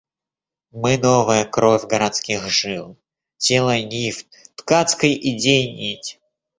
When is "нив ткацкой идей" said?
3.83-5.71